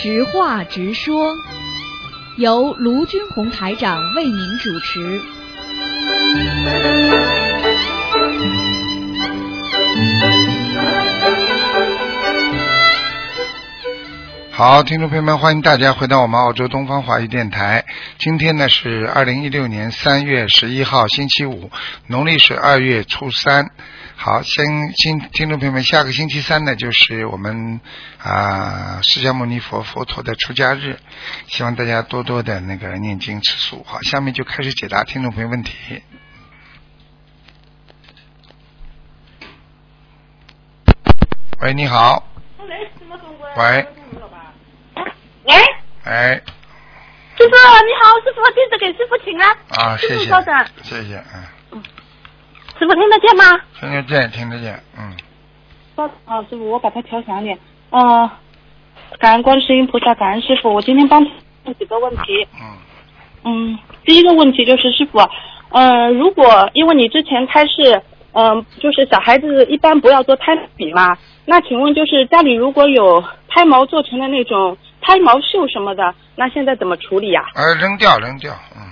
[0.00, 1.34] 直话直说，
[2.36, 5.20] 由卢军红台长为您主持。
[14.52, 17.84] 好，听众朋友们，欢迎大家回到我们澳洲东方华语电台。
[18.18, 21.72] 今天呢是二零一六年三月十一号，星期五，
[22.06, 23.68] 农历是二月初三。
[24.20, 27.80] 好，先听听众朋友们，下个星期三呢就是我们
[28.18, 30.98] 啊释迦牟尼佛佛陀的出家日，
[31.46, 33.84] 希望大家多多的那个念经吃素。
[33.86, 36.02] 好，下面就开始解答听众朋友问题。
[41.60, 42.26] 喂，你好。
[43.56, 43.86] 喂。
[45.44, 45.54] 喂，
[46.02, 46.42] 哎，师
[47.38, 49.56] 傅你好，师傅弟子给师傅请安。
[49.68, 51.44] 啊，谢谢傅稍等，，谢谢，嗯，
[52.78, 53.60] 师傅听得见吗？
[53.80, 55.12] 听得见，听得见，嗯，
[56.26, 57.58] 啊，师傅，我把它调响点。
[57.90, 58.30] 呃，
[59.18, 61.20] 感恩观世音菩萨，感恩师傅，我今天帮
[61.64, 62.46] 问几个问题。
[62.54, 62.76] 嗯，
[63.44, 65.18] 嗯，第一个问题就是师傅，
[65.70, 68.00] 呃，如果因为你之前开示，
[68.32, 71.16] 嗯、就是小孩子一般不要做胎笔嘛，
[71.46, 78.82] 那请问就是家里如果有胎毛做成的那种胎毛绣什么的，那现在怎么处理呀、呃，扔掉，扔掉，嗯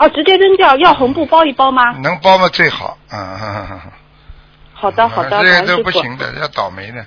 [0.00, 1.92] 哦，直接扔掉，要红布包一包吗？
[1.94, 3.80] 嗯，能包吗最好，嗯，呵呵呵
[4.72, 5.82] 好的，好的，这些都。
[5.82, 7.04] 不行的，要倒霉的。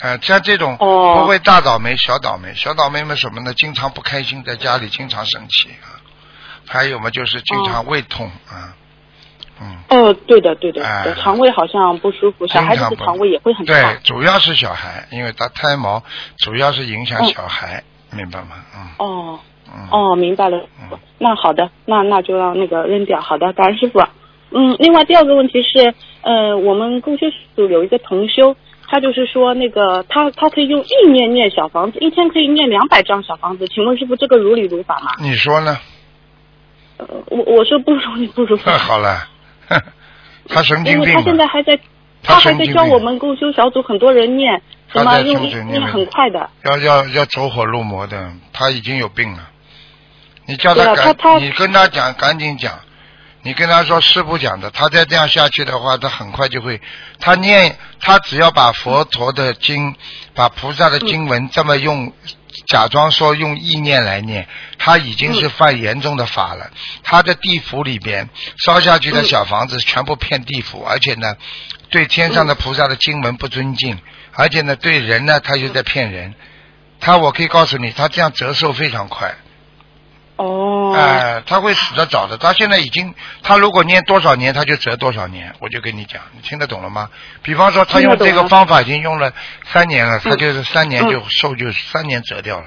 [0.00, 3.54] 呃，像这种哦不会大倒霉，小倒霉，小倒霉嘛什么呢？
[3.54, 5.96] 经常不开心，在家里经常生气啊。
[6.68, 8.76] 还有嘛，就是经常胃痛啊，
[9.60, 16.02] 嗯，哦，对的，对的，肠胃好像不舒服，小孩子的肠胃也会很对。，主要是小孩，因为他胎毛
[16.36, 18.56] 主要是影响嗯小孩，明白吗？
[18.74, 19.88] 嗯哦嗯。
[19.90, 20.98] 哦，明白了嗯。
[21.18, 23.20] 那好的，那那就让那个扔掉。
[23.20, 24.00] 好的，感恩师傅。
[24.50, 28.54] 嗯，另外第二个问题是，呃，我们共修组有一个同修，
[28.86, 35.10] 他就是说那个他他可以用意念念小房子，一天可以念两百张小房子，请问师傅这个如理如法吗？
[35.20, 35.78] 你说呢？
[36.98, 38.78] 呃，我我说不如理不如法。
[38.78, 39.26] 好了，
[40.48, 41.76] 他神经因为病他现在还在，
[42.22, 46.48] 他他还在教我们共修小组很多人念，什么用念很快的。
[46.64, 49.40] 要要要走火入魔的，他已经有病了。
[50.46, 52.80] 你叫他他你跟他讲，赶紧讲。
[53.42, 56.80] 你跟他说师傅讲的，他再这样下去的话，他很快就会，
[57.20, 59.94] 他念，他只要把佛陀的经，
[60.34, 62.12] 把菩萨的经文这么用，
[62.66, 64.48] 假装说用意念来念，
[64.78, 66.72] 他已经是犯严重的法了。
[67.04, 68.28] 他的地府里边
[68.64, 71.36] 烧下去的小房子全部骗地府，而且呢，
[71.88, 73.96] 对天上的菩萨的经文不尊敬，
[74.32, 76.34] 而且呢，对人呢，他就在骗人。
[76.98, 79.36] 他我可以告诉你，他这样折寿非常快。
[80.36, 80.94] 哦。
[80.96, 82.36] 哎、他会死得早的。
[82.36, 85.54] 他现在已经，他如果念多少年，他就折多少年。
[85.58, 87.10] 我就跟你讲，你听得懂了吗？
[87.42, 89.32] 比方说，他用这个方法已经用了
[89.66, 92.66] 三年了，他嗯就是三年嗯就寿就三年折掉了。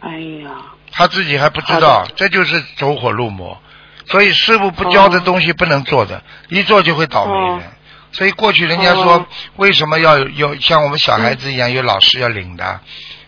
[0.00, 0.10] 哎
[0.44, 0.50] 呀，
[0.92, 3.60] 他自己还不知道，这就是走火入魔。
[4.06, 7.66] 所以师傅不教的哦东西不能做的，一做就会倒霉的。
[7.66, 7.72] 哦
[8.12, 12.80] 所以过去人家说哦，为什么要有有像我们小孩子一样有老师要领的？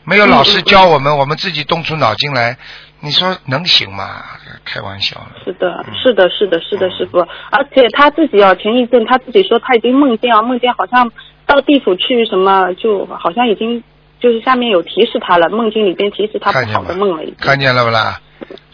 [0.02, 2.56] 没有老师教我们，我们自己动出脑筋来，
[3.02, 4.22] 你说能行吗？
[4.64, 5.32] 开玩笑了。
[5.44, 7.18] 是的，嗯是的，是的，是的，嗯师傅。
[7.50, 11.10] 而且他自己啊，前一阵他自己说他已经梦见啊，梦见好像
[11.44, 13.82] 到地府去什么，就好像已经
[14.20, 17.36] 就是下面有提示他了，梦境里边提示他不好的梦了已经。
[17.40, 18.20] 看见了不啦？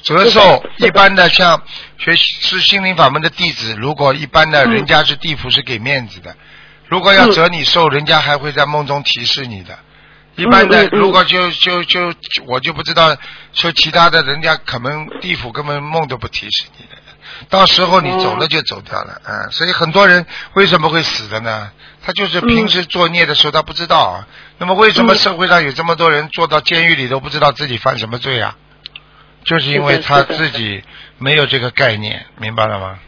[0.02, 1.60] 折寿一般的像
[1.98, 6.34] 学是心灵法门的弟子，如果一般的嗯人家是地府是给面子的，
[6.86, 9.78] 如果要嗯折你寿，人家还会在梦中提示你的。
[10.38, 12.12] 一般的如果就就就
[12.46, 13.16] 我就不知道，
[13.52, 16.96] 说其他的人家可能地府根本梦都不提示你的，
[17.50, 21.70] 到时候你走了就走掉了，嗯，所以很多人为什么会死的呢？
[22.04, 24.26] 他就是平时作孽的时候他不知道啊。
[24.58, 28.56] 那么为什么嗯社会上有这么多人坐到监狱里都不知道自己犯什么罪啊？
[29.44, 30.82] 就是因为他自己
[31.18, 32.98] 没有这个概念，明白了吗？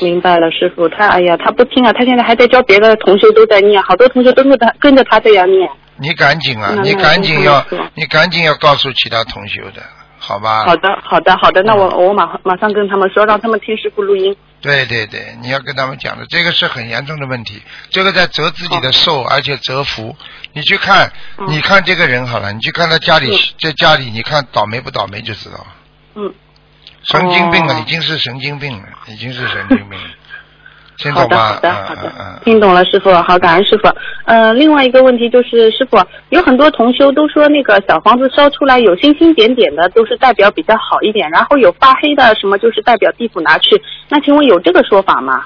[0.00, 5.68] 明白了，师傅，他哎呀，他不听啊，他现在还在教别的同学都在念，好多同学都跟着他跟着他这样念。
[5.98, 7.64] 你赶紧啊，你赶紧要
[7.94, 9.82] 你赶紧要告诉其他同学的，
[10.18, 10.64] 好吧？
[10.64, 14.36] 好的，好的，好的，那我我马马上跟他们说，让他们听师傅录音。
[14.60, 20.16] 对对对，你要跟他们讲的，这个是很严重的问题，这个在折自己的寿，而且折福。
[20.52, 21.12] 你去看，
[21.46, 25.66] 你看这个人好了，你去看他家里嗯，在家里，你看倒霉不倒霉就知道了。
[26.16, 26.34] 嗯，
[27.04, 30.08] 神经病了，哦已经是神经病了，已经是神经病了。
[30.98, 31.44] 听好的，懂吗？
[31.54, 33.88] 好的，嗯好的嗯，嗯听懂了，师傅，好，感恩师傅。
[34.24, 35.96] 呃，另外一个问题就是，师傅
[36.30, 43.80] 有很多同修都说那个小房子烧出来有星星点点的，都是代表比较好一点，然后有发黑的什么就是代表地府拿去。
[44.08, 45.44] 那请问有这个说法吗？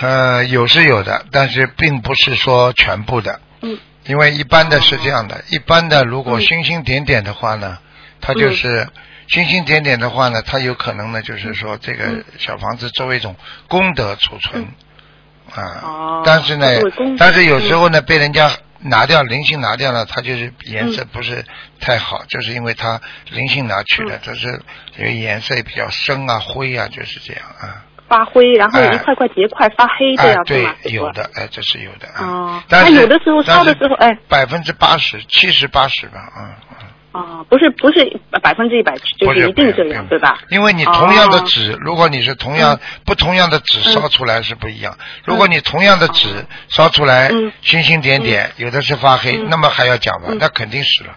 [0.00, 3.40] 呃，有是有的，但是并不是说全部的。
[3.62, 7.78] 嗯因为一般的是这样的，一般的如果嗯星星点点的话呢，
[8.20, 8.86] 它就是
[9.28, 13.34] 星星点点的话呢，它有可能呢，就是说这个嗯小房子作为一种
[13.68, 14.62] 功德储存
[15.54, 15.62] 啊。
[15.82, 16.66] 哦，但是呢
[17.18, 18.50] 但是有时候呢被人家
[18.80, 21.44] 拿掉灵性拿掉了，它就是颜色不是
[21.80, 23.00] 太好，就是因为它
[23.30, 24.20] 灵性拿去了，嗯。
[24.24, 24.62] 它是
[24.96, 27.82] 因为颜色比较深啊灰啊，就是这样啊。
[28.08, 28.94] 发灰，然后哎。
[28.94, 32.06] 一块块结块发黑这样是吗？，师傅有的，哎，这是有的。
[32.14, 32.62] 啊哦。
[32.68, 36.86] 但是有的时候烧的时候哎，百分之八十、七十、八十吧，嗯嗯。
[37.16, 40.38] 哦，不是不是百分之一百，就是一定这样对吧？
[40.50, 44.96] 因为你同样的哦纸，如果你是同样、嗯不同样的纸烧出来是不一样。
[45.24, 46.28] 如果你同样的纸
[46.68, 50.26] 烧出来嗯星星点点，有的是发黑，嗯那么还要讲吧？
[50.28, 51.16] 嗯那肯定是了，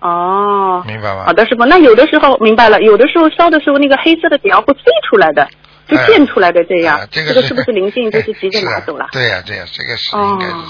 [0.00, 1.24] 哦，明白吗？
[1.26, 1.64] 好的，师傅。
[1.66, 5.48] 那有的时候明白了，有的时候烧的时候那个黑色的点会飞出来的，
[5.86, 8.08] 就哎溅出来的这样，啊这个个是不是灵性？
[8.10, 9.06] 就是直接拿走了。
[9.12, 10.52] 对呀、对呀、这个是哦应该是。
[10.52, 10.64] 哦，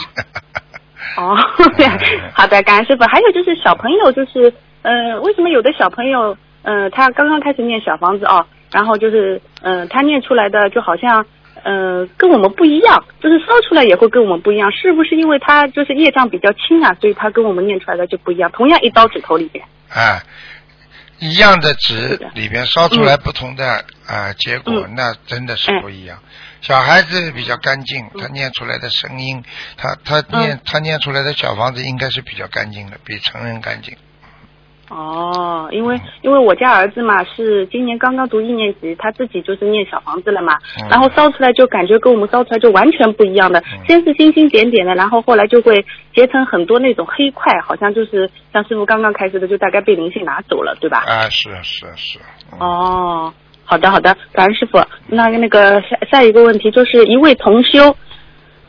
[1.77, 3.05] 对啊嗯， 好的，感恩师傅。
[3.05, 4.53] 还有就是小朋友，就是
[4.83, 11.25] 呃，为什么有的小朋友，呃，他刚刚开始念小房子哦，然后就是呃，他念出来的就好像
[11.65, 18.51] 呃跟我们不一样，就是烧出来也会跟我们不一样，是不是因为他就是业障比较轻啊，所以他跟我们念出来的就不一样？
[18.53, 19.65] 同样一刀指头里边。
[19.91, 20.23] 啊，
[21.19, 23.65] 一样的纸里边烧出来不同的
[24.07, 26.19] 啊、结果，嗯那真的是不一样。
[26.61, 29.43] 小孩子比较干净，他念出来的声音，
[29.77, 30.61] 他他念、嗯。
[30.65, 33.97] 他念出来的小房子应该是比较干净的，比成人干净。
[34.91, 40.89] 哦，因为因为我家儿子嘛是今年刚刚读一年级，他自己就是念小房子了嘛，嗯。
[40.89, 43.85] 然后烧出来就感觉跟我们烧出来就完全不一样的，嗯。
[43.87, 45.85] 先是星星点点的，然后后来就会
[46.15, 51.05] 结成很多那种黑块，好像就是像师傅刚刚开始的，就大概被灵性拿走了，对吧？
[51.07, 52.19] 啊，是啊是啊是
[52.59, 53.35] 哦，
[53.69, 54.79] 好的好的，感恩师傅。
[55.09, 57.95] 那那个下下一个问题就是一位同修，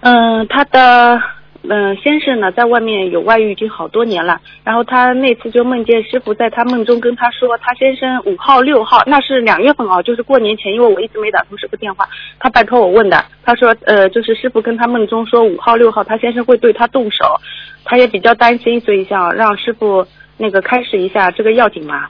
[0.01, 1.17] 嗯、他的
[1.63, 12.07] 嗯、先生呢在外面有外遇已经好多年了，然后他那次就梦见师傅在他梦中跟他说，他先生五号六号，那是两月份哦，就是过年前，因为我一直没打通师傅电话，
[12.39, 17.25] 他拜托我问的，他说呃就是师傅跟他梦中说五号六号他先生会对他动手，
[17.85, 20.05] 他也比较担心，所以想让师傅
[20.37, 22.07] 那个开示一下，这个要紧吗？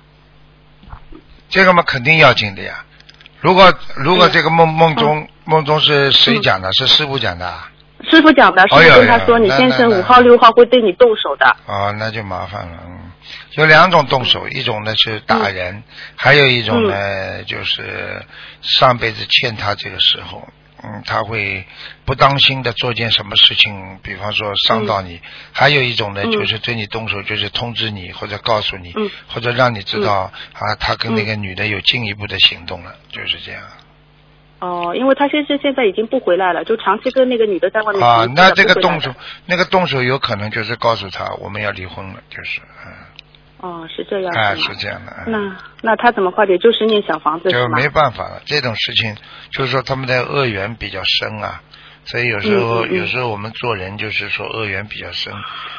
[1.50, 2.86] 这个嘛肯定要紧的呀。
[3.42, 6.72] 如果如果嗯这个梦梦中梦中是谁讲的？
[6.74, 7.72] 是师傅讲的啊？
[8.10, 11.56] 师傅讲的，师傅跟他说，哎你先生那五号六号会对你动手的。
[11.66, 12.80] 哦，那就麻烦了。
[12.86, 13.12] 嗯，
[13.56, 15.84] 有两种动手，一种呢是打人，
[16.16, 18.25] 还有一种呢、就是
[18.62, 20.48] 上辈子欠他这个时候，
[20.81, 21.66] 嗯，他会
[22.06, 25.20] 不当心的做件什么事情，比方说伤到你；
[25.52, 33.62] 还有一种呢，嗯就是对你动手，就是通知你或者告诉你，嗯或者让你知道、啊，他跟那个女的有进一步的行动了，就是这样。
[34.60, 39.16] 哦，因为他先生现在已经不回来了，就长期跟那个女的在外面啊那这个动手，
[39.46, 42.92] 那个动手有可能就是告诉他我们要离婚了，就是，嗯，
[43.59, 45.11] 哦，是这样啊，是这样的。
[45.27, 46.57] 嗯那那他怎么化解？
[46.57, 47.57] 就是念小房子吗？
[47.57, 49.15] 就没办法了，这种事情
[49.51, 51.61] 就是说他们的恶缘比较深啊，
[52.11, 52.97] 所以有时候、嗯嗯嗯。
[52.97, 55.33] 有时候我们做人就是说恶缘比较深，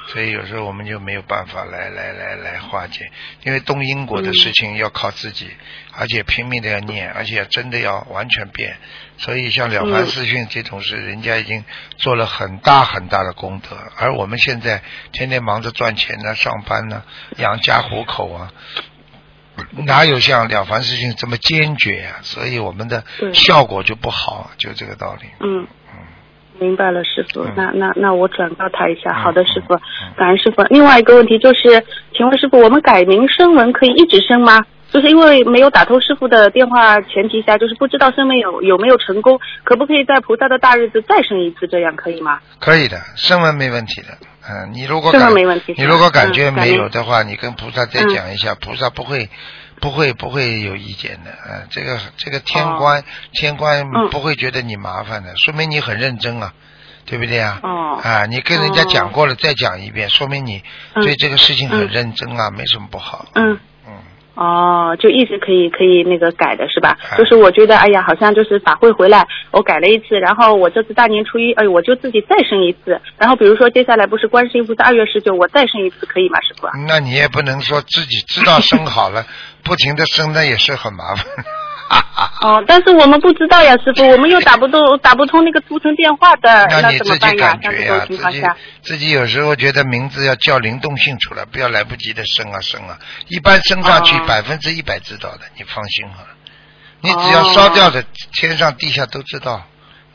[0.09, 3.11] 所以有时候我们就没有办法来来来来化解，
[3.45, 5.51] 因为动因果的事情要靠自己，
[5.93, 8.77] 而且拼命的要念，而且真的要完全变，
[9.19, 11.65] 所以像了凡嗯四训这种事，人家已经
[11.97, 14.83] 做了很大很大的功德，而我们现在
[15.13, 17.03] 天天忙着赚钱呢、上班呢、
[17.39, 18.53] 养家糊口啊。
[19.73, 25.27] 哪有像了凡四训这么坚决呀、所以我们的效果就不好，就这个道理。
[25.41, 25.67] 嗯，
[26.61, 27.43] 明白了，师傅。
[27.43, 29.11] 嗯那那那我转告他一下。
[29.11, 29.75] 嗯好的，师傅
[30.17, 30.63] 感恩师傅。
[30.65, 31.83] 另外一个问题就是，
[32.15, 34.61] 请问师傅，我们改名声纹可以一直升吗？
[34.93, 41.69] 就是因为没有打通师傅的电话前提下，就是不知道生没有有没有成功，可不可以在菩萨的大日子再生一次？
[41.69, 42.41] 这样可以吗？
[42.59, 44.09] 可以的，声纹没问题的。
[44.49, 49.29] 嗯，你如果感没问题你如果感觉没有的话，你跟菩萨再嗯讲一下，菩萨不会
[49.81, 51.31] 不会不会有意见的。
[51.49, 56.53] 嗯，这个这个天哦官、天官嗯不会觉得你麻烦的，说明你很认真啊。
[57.07, 57.59] 对不对啊？
[57.65, 60.63] 哦啊，你跟人家讲过了，再讲一遍，说明你
[60.95, 63.27] 嗯对这个事情很嗯认真啊，没什么不好。
[63.35, 63.59] 嗯。
[64.41, 66.97] 嗯，哦，就一直可以可以那个改的是吧？
[67.13, 73.01] 哎就是我觉得，哎呀，好像就是法会回来，我改了一次，然后我这次大年初一，哎，我就自己再生一次。
[73.19, 76.67] 然后比如说接下来不是观世音菩萨二月十九，我再生一次，可以吗，师傅？
[76.89, 79.25] 那你也不能说自己知道生好了，
[79.63, 81.27] 不停的生，那也是很麻烦。
[82.41, 87.59] 哦，但是我们不知道呀，师傅， 我们又打不通打不通那个图腾电话的，那你自己怎么办呀？
[87.61, 88.47] 感觉呀、像这种情自己
[88.83, 96.29] 自己有时候觉得名字要叫灵动性出来，不要来不及的升啊升啊，一般升上去哦百分之一百知道的，你放心好了。
[97.03, 98.05] 你只要烧掉的，
[98.35, 99.63] 天上地下都知道，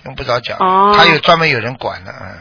[0.05, 2.37] 用不着讲，哦他有专门有人管的，嗯。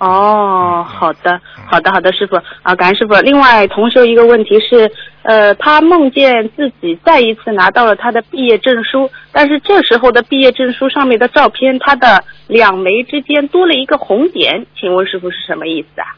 [0.00, 3.14] 哦，嗯好的嗯，好的，好的，师傅啊，感恩师傅。
[3.20, 4.90] 另外，同时有一个问题是，
[5.22, 16.16] 呃，他梦见自己再一次拿到了他的毕业证书，但是这时候的毕业证书上面的照片，他的两眉之间多了一个红点，请问师傅是什么意思啊？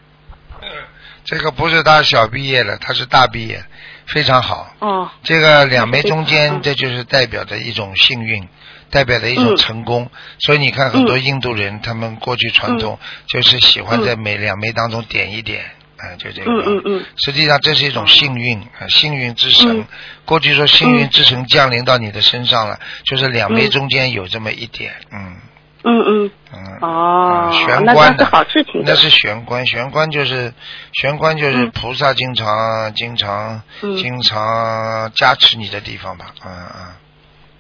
[1.25, 3.62] 这个不是他小毕业了，他是大毕业，
[4.07, 4.67] 非常好。
[4.81, 8.49] 哦，这个两眉中间，嗯这就是代表着一种幸运，
[8.93, 10.09] 代表着一种嗯成功。
[10.39, 12.97] 所以你看，很多印度人，他们过去传统
[13.27, 15.65] 就是喜欢在每两枚当中点一点，
[15.97, 16.53] 啊，就这个。
[16.53, 19.81] 嗯嗯嗯，实际上这是一种幸运，啊幸运之神。
[19.81, 19.87] 嗯
[20.25, 25.37] 过去说幸运之神降临到你的身上了，就是两眉嗯中间有这么一点，嗯
[25.83, 26.79] 嗯嗯，嗯。
[26.81, 28.95] 哦啊，玄那关的那是好事情那。
[28.95, 30.55] 是玄关，玄关就是
[30.93, 36.95] 玄关就是嗯菩萨经常、经常、嗯经常加持你的地方吧，嗯嗯。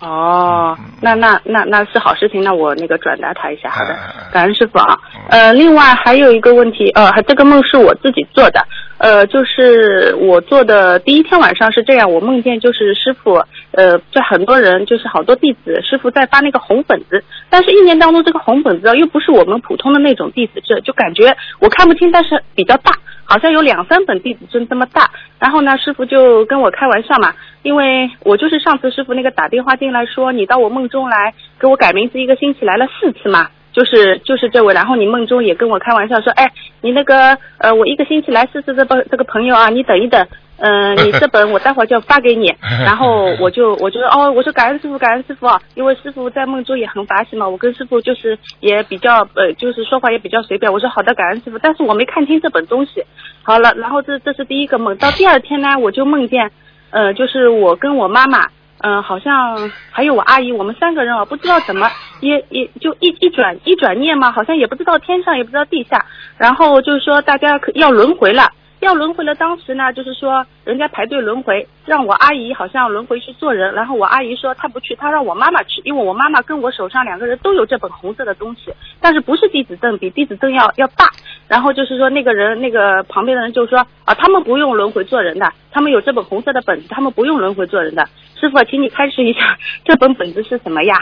[0.02, 3.96] 哦那那那那是好事情，那我那个转达他一下，好的
[4.32, 4.98] 感恩师傅啊。
[5.14, 5.20] 嗯。
[5.30, 8.60] 呃，另外还有一个问题，呃，这个梦是我自己做的，
[9.02, 13.34] 呃，就是我做的第一天晚上是这样，我梦见就是师傅，
[13.72, 22.92] 呃，就很多人就是好多弟子，师傅在发那个红本子，但是一年当中这个红本子又不是我们普通的那种弟子证，就感觉我看不清，但是比较大，
[23.24, 25.10] 好像有两三本弟子证这么大。
[25.40, 33.48] 然后呢，师傅就跟我开玩笑嘛，因为我就是上次师傅那个打电话进来说，你到我梦中来给我改名字，一个星期来了四次嘛。
[33.72, 36.50] 就是就是这位，然后你梦中也跟我开玩笑说，哎，
[36.80, 40.26] 你那个呃，我一个星期来试试这本这个朋友啊，你等一等，
[40.58, 53.02] 嗯、你这本我待会儿就发给你， 然后我就我就哦，我说感恩师傅，感恩师傅啊，因为师傅在梦中也很法喜嘛，我跟师傅就是也比较呃，就是说话也比较随便，我说好的，感恩师傅，但是我没看清这本东西，
[53.42, 56.50] 好了，然后这这是第一个梦，到第二天呢，我就梦见，
[56.90, 58.48] 呃，就是我跟我妈妈。
[58.82, 61.88] 嗯、好像还有我阿姨，我们三个人啊，不知道怎么
[62.20, 66.04] 也也就一一转一转念嘛，好像也不知道天上，也不知道地下，
[66.36, 69.34] 然后就是说大家可要轮回了，要轮回了。
[69.36, 81.06] 当时呢，就是说人家排队轮回，让我阿姨好像轮回去做人，然后我阿姨说她不去，她让我妈妈去，因为我妈妈跟我手上两个人都有这本红色的东西，但是不是弟子证，比弟子证要要大。
[81.52, 88.08] 然后就是说那个人那个旁边的人就说啊，他们不用轮回做人的，他们有这本红色的本子，他们不用轮回做人的。
[88.40, 90.96] 师傅，请你开示一下， 这本本子是什么呀？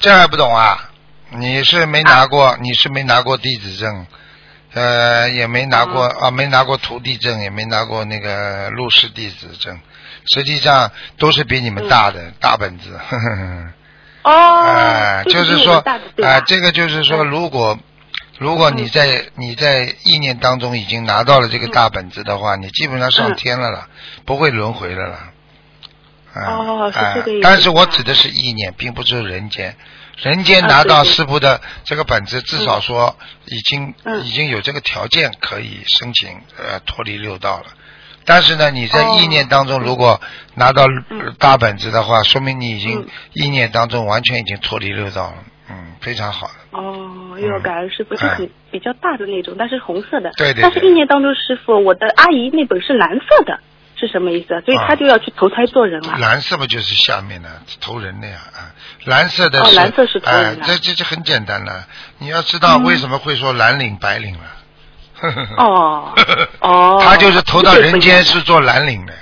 [0.00, 0.90] 这还不懂啊？
[1.38, 4.06] 你是没拿过，你是没拿过弟子证，
[4.74, 9.78] 呃，也没拿过、啊，没拿过徒弟证，也没拿过那个入室弟子证，
[10.34, 12.90] 实际上都是比你们大的、大本子。
[12.98, 13.72] 呵呵呵
[14.24, 17.78] 哦，哎，就是说比我们大的，对吧哎，这个就是说，嗯如果
[18.42, 23.36] 如果你在你在意念当中已经拿到了这个大本子的话，你基本上上嗯。
[23.36, 23.88] 天了啦，
[24.26, 25.32] 不会轮回了啦。
[26.34, 29.76] 哎哦是哎这个意思但是我指的是意念，并不是人间。
[30.16, 34.24] 人间拿到师傅的这个本子，至少说已经嗯。
[34.24, 37.66] 已经有这个条件可以申请呃脱离六道了。
[38.24, 40.20] 但是呢，你在哦意念当中如果
[40.54, 41.34] 拿到嗯。
[41.38, 43.08] 大本子的话，说明你已经嗯。
[43.32, 45.51] 意念当中完全已经脱离六道了，嗯，
[46.02, 46.54] 非常好的。
[46.78, 50.30] 哦，哟，嗯感恩师傅，就哎很比较大的那种，但是红色的。
[50.36, 53.58] 对对对但是一年当中，师傅，我的阿姨那本是蓝色的，
[53.96, 54.60] 是什么意思？
[54.66, 56.18] 所以啊她就要去投胎做人了。
[56.18, 57.48] 蓝色不就是下面的
[57.80, 58.38] 投人的呀？
[58.52, 58.74] 啊，
[59.06, 61.86] 蓝色的是，哦蓝色是投人哎的这这这很简单了。
[62.18, 64.44] 你要知道嗯为什么会说蓝领白领了？
[65.56, 66.12] 哦
[66.60, 69.12] 哦他就是投到人间是做蓝领的。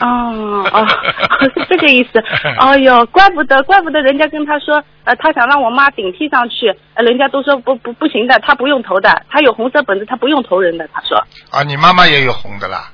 [0.00, 0.86] 哦 哦，
[1.54, 2.18] 是这个意思。
[2.58, 10.88] 哎呦，怪不得，怪不得人家跟他说，呃，他想让我妈顶替上去，呃，人家都说不不不行的，他不用投的，他有红色本子，他不用投人的。
[10.92, 11.16] 他说，
[11.50, 12.90] 啊，你妈妈也有红的啦。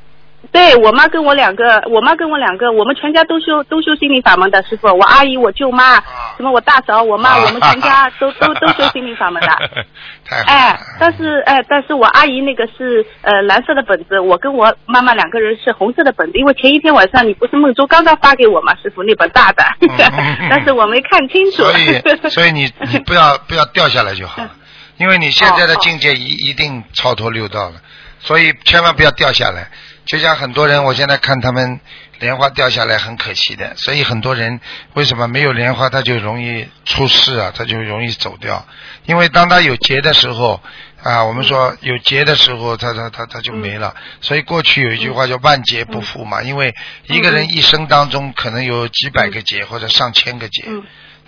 [0.53, 5.97] 对我妈跟我两个，我妈跟我两个，我们全家都修都修心灵法门的师傅，我阿姨、我舅妈，
[6.37, 7.45] 什么我大嫂、我妈，啊。
[7.45, 9.49] 我们全家都都都修心灵法门的。
[10.25, 10.47] 太好了。
[10.47, 19.89] 哎，但是哎，但是我阿姨那个是呃蓝色的本子，我跟我妈妈两个人是红色的本子，因为前一天晚上你不是梦中刚刚发给我嘛，师傅那本大的，嗯。
[19.89, 21.63] 嗯 嗯但是我没看清楚。
[21.63, 24.51] 所以， 所以你你不要不要掉下来就好了，
[24.97, 27.75] 因为你现在的境界一一定超脱六道了，
[28.19, 29.69] 所以千万不要掉下来。
[30.11, 31.79] 就像很多人，我现在看他们
[32.19, 34.61] 莲花掉下来很可惜的，所以很多人
[34.95, 38.67] 为什么没有莲花他就容易出事啊，他就容易走掉，
[39.07, 40.61] 因为当他有劫的时候
[41.05, 43.95] 啊，我们说有劫的时候，他他他他就没了。
[44.21, 46.75] 所以过去有一句话叫万劫不复嘛，因为
[47.07, 50.65] 一个人一生当中可能有几百个劫或者上千个劫。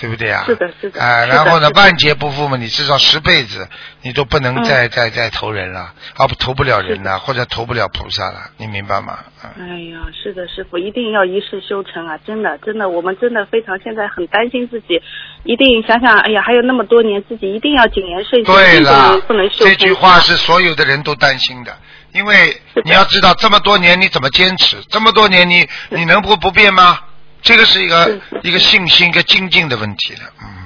[0.03, 0.43] 嗯对不对啊？
[0.47, 3.69] 是的是的哎、然后呢，万劫不复嘛，你至少十辈子
[4.03, 9.19] 你都不能嗯再、再再投人了，啊不投不了人了，或者投不了菩萨了，你明白吗？
[9.45, 9.51] 嗯。
[9.61, 12.19] 哎呀，是的，师傅，一定要一世修成啊！
[12.27, 15.01] 真的，真的，我们真的非常现在很担心自己，
[15.45, 21.73] 一定想想，哎呀，还有那么多年，自己一定要谨言慎行，对了能不能，修这句话是所有的人都担心的，
[22.13, 26.99] 因为你要知道这么多年你怎么坚持，这么多年你你能不不变吗？
[27.43, 30.63] 这个是一个一个信心、一个精进的问题了，嗯。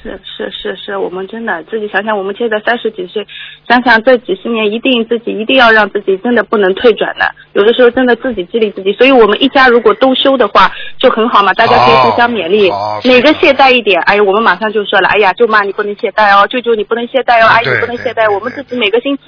[0.00, 3.26] 是是是是，我们真的自己想想，我们现在三十几岁，
[3.68, 7.28] 想想这几十年，一定自己一定要让自己真的不能退转的。
[7.52, 12.70] 有的时候真的自己激励自己，所以我们一家如果都修的话，就很好嘛，大家可以互相勉励。
[12.70, 18.32] 哪个懈怠一点，哎呀，我们马上就说了，哎呀，舅妈你不能懈怠哦，舅舅你不能懈怠哦，阿姨你不能懈怠。
[18.32, 19.22] 我们自己每个星期，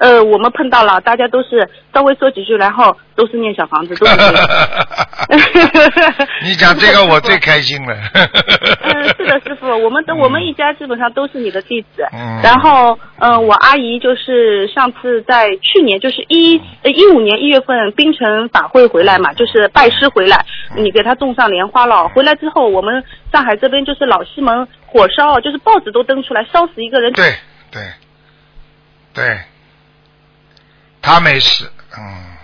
[0.00, 4.12] 呃，我们碰到了，大家都是稍微说几句，然后都是念小房子，都是。
[6.42, 7.94] 你讲这个我最开心了。
[8.14, 12.06] 嗯，是的，师傅，我们的我们一家基本上都是你的弟子。
[12.12, 22.08] 嗯然后，嗯、我阿姨就是上次在去年，就是一呃一五年一月份槟城法会回来嘛，就是拜师回来，你给她种上莲花了。
[22.08, 27.12] 回来之后，我们上海这边就是老西门火烧，就是报纸都登出来，烧死一个人。
[27.12, 27.34] 对
[27.72, 27.82] 对
[29.12, 29.38] 对，
[31.08, 32.36] 他没事，嗯，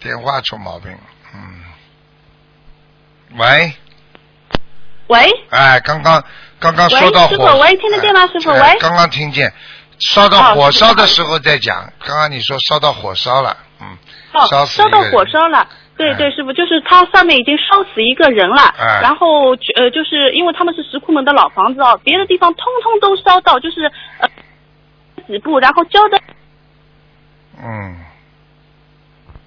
[0.00, 0.90] 电话出毛病。
[0.90, 0.98] 了，
[1.34, 1.62] 嗯。
[3.38, 3.72] 喂，
[5.06, 6.24] 喂，哎，刚刚
[6.58, 9.52] 刚刚说到火，喂师傅喂听得见吗哎师傅哎喂刚刚听见，
[10.00, 11.92] 烧到哦火烧的时候再讲。
[12.04, 13.96] 刚刚你说烧到火烧了，嗯，
[14.32, 15.68] 哦，烧烧到火烧了。
[15.96, 16.14] 对哎。
[16.14, 19.00] 对，师傅，就是它上面已经烧死一个人了，哎。
[19.02, 24.28] 然后呃，就是因为他们是石库门的老房子哦，别的地方通通都烧到，就是呃
[25.26, 26.20] 几步，然后浇的
[27.58, 27.96] 嗯，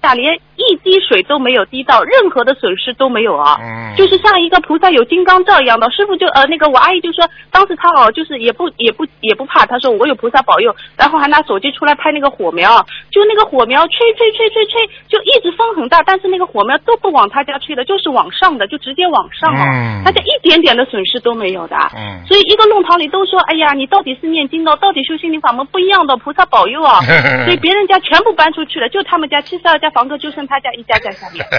[0.02, 3.56] 下连一滴水都没有滴到，任何的损失都没有啊。
[3.60, 21.76] 嗯就是像一个菩萨有金刚罩一样的，师傅就呃那个我阿姨就说，当时她哦就是也不也不也不怕，她说我有菩萨保佑，然后还拿手机出来拍那个火苗，就那个火苗吹吹吹吹吹，就一直风很大，但是那个火苗都不往他家吹的，就是往上的，就直接往上哦，嗯他家一点点的损失都没有的。
[21.96, 27.00] 嗯所以一个弄堂里都说，哎呀，你到底是念经的，到底修心灵法门不一样的，菩萨保佑啊！
[27.44, 31.46] 所以别人家全部搬出去了，就他们家七十二家房客，就剩他家一家在下面。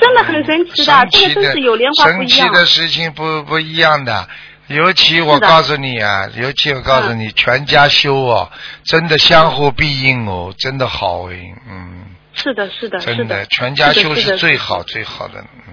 [0.00, 2.48] 真的很神奇的，这个真是有莲花不神一样。
[2.48, 4.28] 奇的事情不不一样的。
[4.68, 8.50] 尤其我告诉你啊，尤其我告诉你，全家修哦，
[8.84, 11.36] 真的相互必应哦，真的好哎，
[11.68, 15.67] 嗯，是的，是的，是真的，全家修是最好最好的，嗯。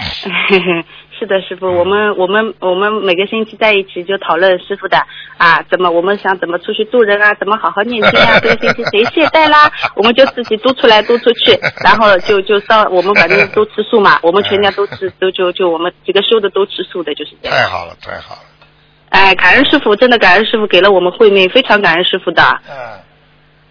[1.20, 4.96] 是的，师傅，我们我们我们每个星期在一起就讨论师傅的
[5.36, 17.56] 啊，怎么我们想怎么出去度人啊，怎么好好念经啊，这个星期谁懈怠啦，我们就自己督出来督出去，然后就就上我们反正都吃素嘛，我们全家都吃都就就我们几个修的都吃素的，就是这样。
[17.56, 18.40] 太好了，太好了，
[19.10, 22.42] 哎，感恩师傅，真的感恩师傅给了我们慧命，非常感恩师傅的。
[22.66, 22.98] 嗯，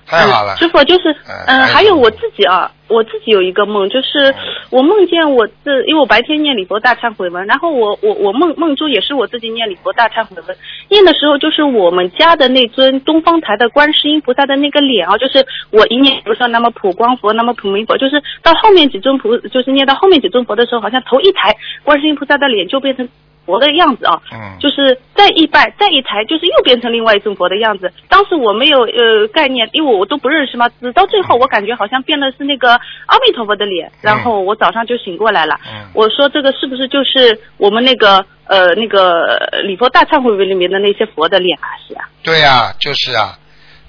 [0.10, 0.56] 太好了。
[0.56, 0.58] 嗯。
[0.58, 4.34] 师傅就是，嗯、嗯还有我自己啊，我自己有一个梦，就是
[4.72, 10.58] 我梦见我自，因为我白天念礼佛大忏悔文，然后我我我梦梦中也是我自己念礼佛大忏悔文，
[10.90, 23.08] 念的时候就是我们家的那尊东方台的观世音菩萨的那个脸啊，就是我一念，比如说那么普光佛，那么普明佛，就是到后面几尊菩，就是念到后面几尊佛的时候，好像头一抬，观世音菩萨的脸就变成
[23.50, 27.92] 佛的样子啊，嗯就是再一拜再一抬，就是又变成另外一尊佛的样子。
[28.08, 30.70] 当时我没有呃概念，因为我都不认识嘛。
[30.80, 32.74] 直到最后，我感觉好像变的是那个
[33.08, 33.92] 阿弥陀佛的脸。
[34.02, 35.60] 然后我早上就醒过来了。
[35.66, 41.68] 嗯我说这个是不是就是我们那个呃那个呃礼佛大忏悔文里面的那些佛的脸啊？
[41.88, 42.08] 是啊。
[42.22, 43.38] 对呀、就是啊，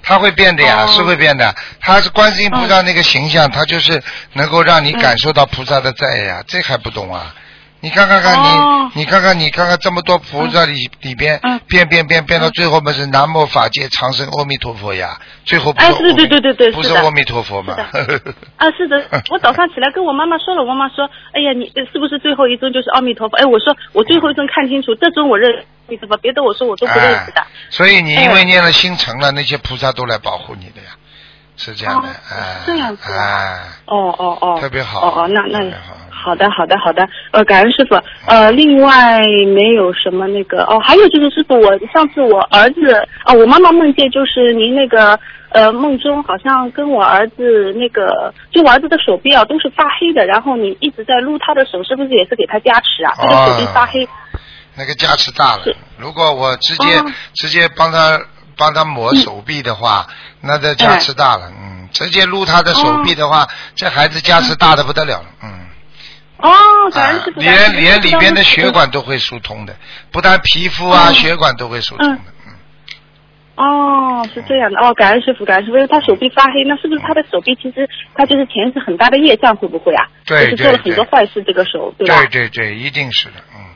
[0.01, 1.53] 他会变的呀，哦是会变的。
[1.79, 4.01] 他是观世音菩萨那个形象，他就是
[4.33, 7.35] 能够让你感受到菩萨的在呀，这还不懂啊？
[7.81, 8.91] 你看看看你，哦。
[8.93, 11.59] 你看看你看看这么多菩萨里、里边嗯。
[11.67, 15.19] 变变变变到最后不是南无法界长生阿弥陀佛呀？
[15.45, 17.75] 最后不是哎对对对对对不是阿弥陀佛吗？
[18.57, 23.37] 啊，是的，我早上起来跟我妈妈说了，我妈妈说，哎呀，你呃是不是最后一尊就是阿弥陀佛？
[23.37, 27.41] 哎，我说我最后一尊看清楚，这尊我认阿弥陀佛，别的我说我都不认识的。
[27.41, 30.89] 哎所以你因为哎念了心诚了，那些菩萨都来保护你的呀，
[31.63, 37.95] 是这样的，哦哎，这样子啊哎，哦哦哦，特别好哦哦，那那好好的好的好的，呃，感恩师傅。
[38.25, 39.19] 呃，另外
[39.53, 45.19] 没有什么那个哦，还有就是师傅，我上次我儿子哦，我妈妈梦见就是您那个
[45.49, 53.13] 呃梦中好像跟我儿子那个，就我儿子的手臂啊都是发黑的，然后你一直在撸他的手，是不是也是给他加持啊？
[53.17, 54.07] 他的手臂发黑。
[54.73, 55.63] 那个加持大了。
[55.97, 58.17] 如果我直接、哦直接帮他
[58.61, 60.05] 帮他抹手臂的话，
[60.41, 61.51] 那这加持大了。
[61.51, 65.25] 嗯，直接撸他的手臂的话，这孩子加持大的不得了了。
[65.41, 65.49] 嗯，
[66.37, 66.51] 哦，
[66.93, 67.39] 感恩师傅。
[67.39, 69.75] 啊连连里边的血管都会疏通的，
[70.11, 72.21] 不但皮肤啊、哦血管都会疏通的。
[72.45, 72.53] 嗯，
[73.55, 80.05] 哦，是这样的哦，感恩师傅，感恩师傅，因为他手臂发黑，那是不是他的手臂其实他就是前世很大的业障，会不会啊？
[80.23, 82.15] 对就是做了很多坏事，这个手，对吧？
[82.25, 83.70] 对对对，一定是的，嗯。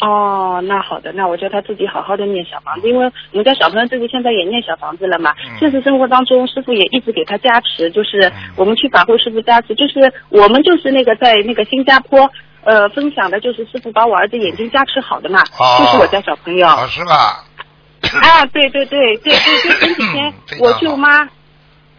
[0.00, 5.34] 哦，那好的，那我叫他自己好好的念小房子，因为我们家小朋友自己现在也念小房子了嘛。
[5.46, 12.30] 嗯现实生活当中，师傅也一直给他加持，就是嗯我们去法会师傅加持，就是我们就是那个在那个新加坡
[12.62, 16.66] 呃分享的，就是师傅把我儿子眼睛加持好的嘛，哦就是我家小朋友。
[16.66, 17.42] 哦，是吧？
[18.20, 21.26] 啊，对对对对对，就前几天 我舅妈，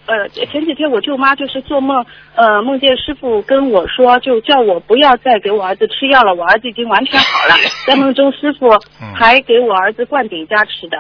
[0.08, 7.56] 呃，前几天我舅妈就是做梦，呃，梦见师傅跟我说，就叫我不要再给我儿子吃药了，我儿子已经完全好了。
[7.86, 8.68] 在梦中，师傅
[9.02, 10.98] 嗯还给我儿子灌顶加持的。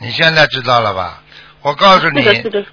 [0.00, 1.22] 你现在知道了吧？
[1.60, 2.22] 我告诉你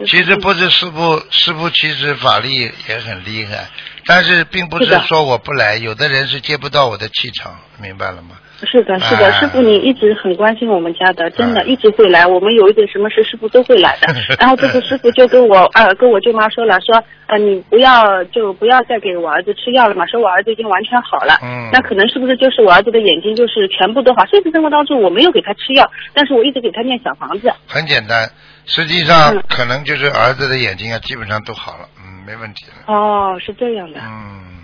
[0.06, 3.68] 其实不是师傅，师傅其实法力也很厉害，
[4.06, 8.38] 但是并不是说我不来，有的人是接不到我的气场，明白了吗？
[8.64, 12.26] 是的，是的，哎师傅你一直很关心我们家的，真的，哎一直会来。
[12.26, 14.14] 我们有一点什么事，师傅都会来的。
[14.40, 21.38] 然后这个师傅就跟我呃跟我舅妈说了，说呃你不要就不要再给我儿子吃药了嘛，说我儿子已经完全好了。
[21.44, 24.26] 嗯那可能是不是就是我儿子的眼睛就是全部都好？
[24.26, 27.52] 现实生活当中我没有给他吃药，但是我一直给他念小房子。
[27.68, 28.30] 很简单，
[28.66, 34.00] 实际上嗯可能就是儿子的眼睛啊，基本上都好了，嗯，没问题了，哦，是这样的。
[34.02, 34.55] 嗯，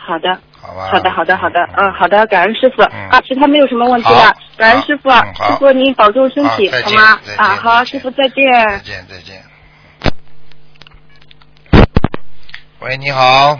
[0.00, 0.38] 好的。
[0.60, 0.88] 好吧。
[0.90, 8.44] 好的，好的，好的，嗯，好的，感恩师傅嗯啊，其他没有什么问题了，感恩师傅师傅您保重身体好吗啊，好，师傅再见。
[8.68, 9.36] 再见，再见。
[12.80, 13.58] 喂，你好。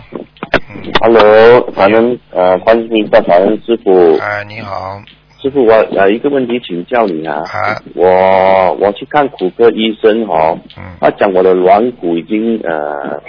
[0.69, 4.17] 嗯，Hello，反正呃，欢迎大法恩师傅。
[4.17, 5.01] 哎，你好。
[5.41, 7.37] 师傅，我呃一个问题请教你啊。
[7.37, 13.21] 啊我我去看骨科医生哦，嗯他讲我的软骨已经呃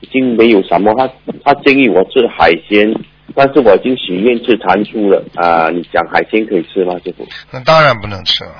[0.00, 1.10] 已经没有什么，他
[1.44, 2.92] 他建议我吃海鲜，
[3.34, 7.26] 但是我已经许愿吃蟾蜍了啊、你讲海鲜可以吃吗，师傅？
[7.50, 8.52] 那当然不能吃了。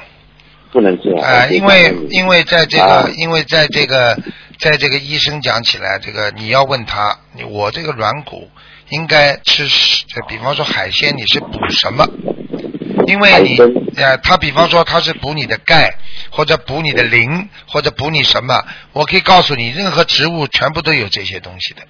[0.73, 1.27] 不能吃啊。
[1.27, 4.17] 啊，因为因为为在这个啊，因为在这个，
[4.57, 8.49] 在这个医生讲起来，这个你要问他，你我这个软骨
[8.91, 12.07] 应该吃，呃比方说海鲜，你是补什么？
[13.11, 13.59] 因为你
[13.97, 15.93] 呃，他比方说他是补你的钙，
[16.31, 18.65] 或者补你的磷，或者补你什么？
[18.93, 21.83] 我可以告诉你，任何植物全部都有这些东西的。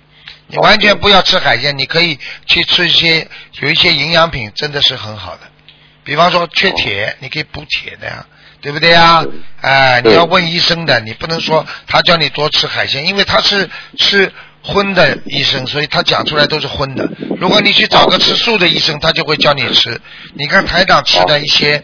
[0.47, 3.29] 你完全不要吃海鲜，你可以去吃一些
[3.61, 5.43] 有一些营养品，真的是很好的。
[6.03, 8.27] 比方说缺铁，你可以补铁的呀，
[8.63, 9.25] 对不对呀？
[9.61, 17.09] 哎、对你要问医生的，你不能说他叫你多吃海鲜，因为他是吃荤的医生，所以他讲出来都是荤的。
[17.38, 20.01] 如果你去找个吃素的医生，他就会教你吃。
[20.35, 21.83] 你看台长吃的一些，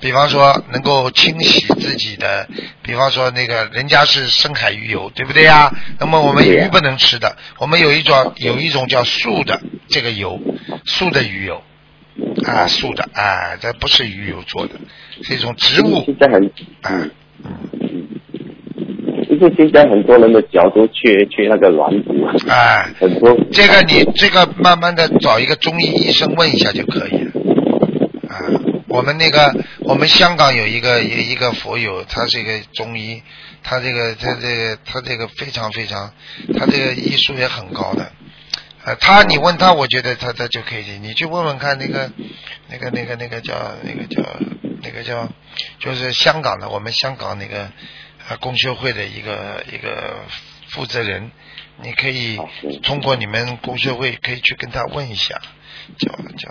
[0.00, 2.48] 比方说能够清洗自己的，
[2.82, 5.72] 比方说那个人家是深海鱼油，对不对呀？
[5.98, 10.40] 那么我们鱼不能吃的，我们有一种有一种叫素的这个油，
[10.84, 11.62] 素的鱼油。
[12.46, 14.74] 啊，素的啊，这不是鱼油做的，
[15.22, 15.98] 是一种植物
[16.82, 16.90] 啊
[17.42, 17.93] 嗯。
[19.56, 22.88] 现在很多人的脚都缺缺那个软骨，啊。
[22.98, 27.32] 很多这个你这个慢慢的找一个中医医生问一下就可以了。
[28.28, 28.34] 啊，
[28.88, 33.22] 我们那个我们香港有一个有一个佛友，他是一个中医，
[33.62, 36.12] 他这个他这个他这个非常非常，
[36.58, 38.10] 他这个医术也很高的。
[38.84, 42.10] 呃，他你问他，我觉得他他就可以，你去问问看那个
[42.68, 44.22] 那个那个那个叫那个叫
[44.82, 45.26] 那个叫
[45.78, 47.70] 就是香港的我们香港那个
[48.28, 50.20] 呃公修会的一个一个
[50.68, 51.30] 负责人，
[51.82, 52.38] 你可以
[52.82, 55.34] 通过你们公修会可以去跟他问一下，
[55.98, 56.50] 叫叫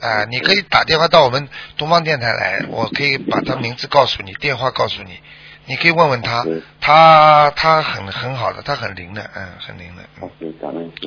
[0.00, 5.20] 啊啊、你可以打电话到我们东方电台来，我可以把他名字告诉你，电话告诉你，
[5.66, 6.44] 你可以问问他，
[6.80, 10.02] 他他很很好的，他很灵的，嗯，很灵的，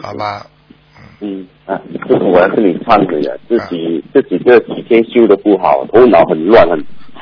[0.02, 0.14] 好。
[0.14, 0.46] 吧，
[1.20, 6.82] 嗯啊，就是，我要跟你忏悔啊，自己啊这几天修的不好，头脑很乱，很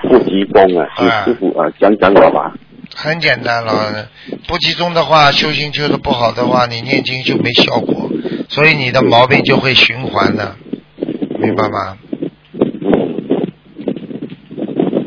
[0.09, 2.53] 不集中啊，请啊师傅啊讲讲我吧。
[2.99, 4.09] 很简单了，
[4.47, 8.09] 不集中的话，修行修的不好的话，你念经就没效果，
[8.49, 10.55] 所以你的毛病就会循环的，
[11.39, 11.95] 明白吗？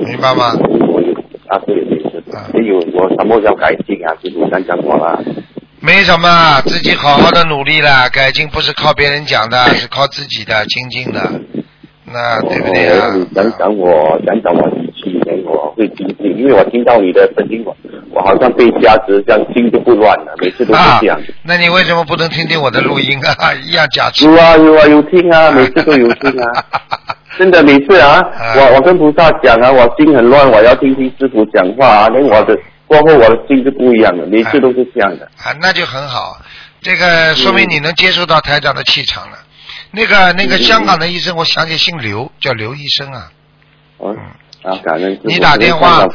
[0.07, 0.57] 明白吗？
[1.49, 4.15] 啊，对对是啊，还有我什么要改进啊？
[4.23, 5.21] 师傅讲讲过了。
[5.81, 11.41] 没什么，自己好好的努力了，改进不是靠别人讲的，是靠自己的精进的，
[12.05, 13.17] 那对不对啊哦？
[13.17, 17.75] 你讲讲我，讲讲我语气，我会精进，因为我听到你的声音，我
[18.13, 23.55] 我好像被加持，这样心就不乱了，每次都是啊这样。，那你为什么不能听听我的录音啊？
[23.55, 24.25] 一样加持。
[24.25, 26.65] 有啊有啊有听啊， 每次都有听啊。
[27.39, 35.25] 真的每次啊，啊我我跟菩萨讲啊，我心很乱，我要听听师傅讲话啊，连我的过后我的心是不一样的，每次都是这样的。
[35.43, 36.37] 啊，那就很好，
[36.83, 39.39] 这个说明你能接受到台长的气场了。
[39.93, 43.31] 那个那个嗯嗯香港的医生，我想起姓刘，叫刘医生啊。
[43.99, 44.15] 哦
[44.63, 46.07] 啊，感恩你打电话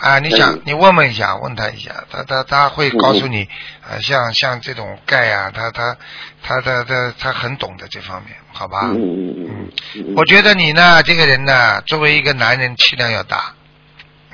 [0.00, 3.48] 啊，你想嗯你问问一下，问他一下，他他他会告诉你，
[3.82, 5.96] 啊，像像这种钙啊，他他
[6.42, 8.82] 他他他他很懂的这方面，好吧？
[8.84, 9.70] 嗯嗯嗯嗯
[10.08, 13.54] 嗯，我觉得你呢，这个人呢，作为一个男人，气量要大，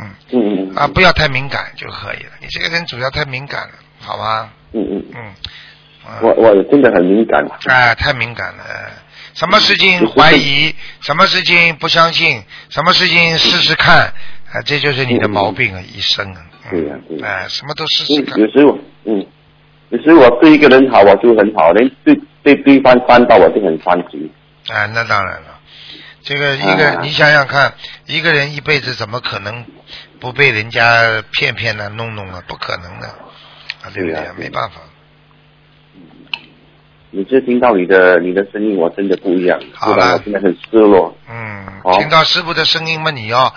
[0.01, 2.31] 嗯嗯嗯啊，不要太敏感就可以了。
[2.41, 4.49] 你这个人主要太敏感了，好吧？
[4.73, 5.21] 嗯嗯，嗯，
[6.05, 8.65] 啊我我真的很敏感，哎，太敏感了。
[9.41, 14.13] 什么事情嗯怀疑，什么事情不相信，什么事情试试看，
[14.53, 16.43] 啊，这就是你的毛病啊，一生啊。
[16.45, 18.39] 嗯对呀对呀哎，什么都试试嗯，看。
[18.39, 19.27] 有时候嗯，
[19.89, 24.31] 有时候我对一个人好，我就很好，连对对对方翻到我就很翻急。
[24.69, 25.59] 啊，那当然了，
[26.23, 27.73] 这个一个、啊你想想看，
[28.05, 29.65] 一个人一辈子怎么可能
[30.21, 32.43] 不被人家骗骗呢、弄弄呢？
[32.47, 34.21] 不可能的，啊，对不对？
[34.37, 34.83] 没办法。
[37.11, 41.17] 每次听到你的你的声音，我真的不一样，好了不然我真的很失落。
[41.29, 43.53] 嗯，好听到师傅的声音嘛，你要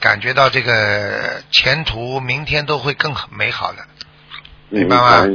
[0.00, 3.78] 感觉到这个前途，明天都会更美好的，
[4.70, 5.26] 明白吗？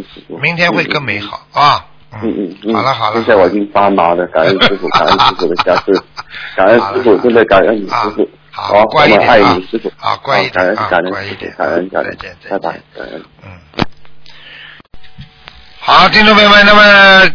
[0.42, 1.86] 明天会更美好啊。
[2.12, 5.94] 嗯嗯嗯，好了好了，现在我已经发麻了，感恩师傅，感恩师傅的加持，
[6.58, 8.28] 感恩师傅，真的感恩你师傅。
[8.50, 9.92] 好，好，乖一点啊师傅。
[9.96, 13.24] 好，乖一感点啊，恩感恩乖一点，感恩感恩再见，拜拜，，感恩。
[13.44, 13.50] 嗯。
[15.82, 17.32] 好，听众朋友们，那么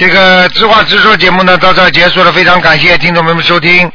[0.00, 3.92] 这个知话直说节目呢到这结束了，非常感谢听众朋友们收听。